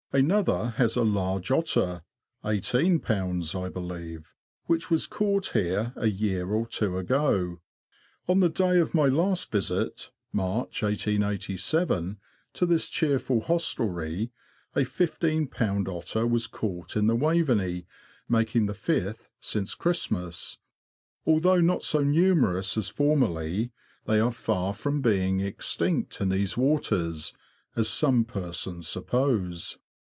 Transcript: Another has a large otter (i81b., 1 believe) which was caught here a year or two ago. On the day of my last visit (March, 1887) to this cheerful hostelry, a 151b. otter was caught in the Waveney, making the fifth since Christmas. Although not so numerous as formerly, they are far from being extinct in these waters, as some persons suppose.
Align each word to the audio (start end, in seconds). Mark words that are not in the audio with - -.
Another 0.13 0.71
has 0.75 0.97
a 0.97 1.05
large 1.05 1.51
otter 1.51 2.03
(i81b., 2.43 3.53
1 3.57 3.71
believe) 3.71 4.33
which 4.65 4.91
was 4.91 5.07
caught 5.07 5.51
here 5.53 5.93
a 5.95 6.07
year 6.09 6.49
or 6.49 6.65
two 6.67 6.97
ago. 6.97 7.61
On 8.27 8.41
the 8.41 8.49
day 8.49 8.81
of 8.81 8.93
my 8.93 9.05
last 9.05 9.51
visit 9.53 10.11
(March, 10.33 10.83
1887) 10.83 12.17
to 12.51 12.65
this 12.65 12.89
cheerful 12.89 13.39
hostelry, 13.39 14.31
a 14.75 14.79
151b. 14.79 15.87
otter 15.87 16.27
was 16.27 16.45
caught 16.45 16.97
in 16.97 17.07
the 17.07 17.15
Waveney, 17.15 17.85
making 18.27 18.65
the 18.65 18.73
fifth 18.73 19.29
since 19.39 19.73
Christmas. 19.75 20.57
Although 21.25 21.61
not 21.61 21.83
so 21.83 22.03
numerous 22.03 22.75
as 22.75 22.89
formerly, 22.89 23.71
they 24.03 24.19
are 24.19 24.33
far 24.33 24.73
from 24.73 24.99
being 25.01 25.39
extinct 25.39 26.19
in 26.19 26.27
these 26.27 26.57
waters, 26.57 27.31
as 27.77 27.87
some 27.87 28.25
persons 28.25 28.89
suppose. 28.89 29.77